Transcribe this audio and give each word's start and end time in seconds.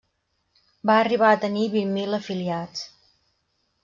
Va 0.89 0.95
arribar 1.01 1.29
a 1.33 1.37
tenir 1.43 1.65
vint 1.75 1.91
mil 1.97 2.17
afiliats. 2.19 2.81